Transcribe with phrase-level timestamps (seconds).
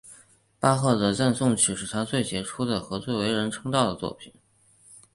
[0.59, 4.33] 巴赫的颂赞曲是他最杰出的和最为人称道的作品。